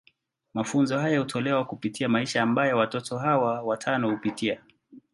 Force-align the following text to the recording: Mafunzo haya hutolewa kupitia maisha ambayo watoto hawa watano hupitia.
Mafunzo 0.53 0.99
haya 0.99 1.19
hutolewa 1.19 1.65
kupitia 1.65 2.09
maisha 2.09 2.43
ambayo 2.43 2.77
watoto 2.77 3.17
hawa 3.17 3.61
watano 3.61 4.09
hupitia. 4.09 4.61